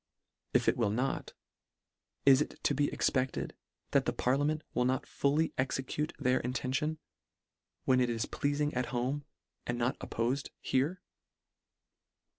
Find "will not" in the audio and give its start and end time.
0.77-1.33, 4.73-5.05